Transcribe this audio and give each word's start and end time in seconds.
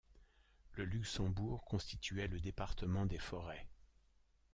Le 0.71 0.83
Luxembourg 0.85 1.63
constituait 1.63 2.27
le 2.27 2.39
département 2.39 3.05
des 3.05 3.19
Forêts. 3.19 3.67